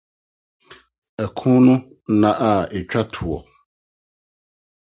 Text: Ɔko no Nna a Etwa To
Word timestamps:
Ɔko 1.25 1.49
no 1.65 1.73
Nna 2.13 2.29
a 2.49 2.51
Etwa 2.77 3.01
To 3.13 3.31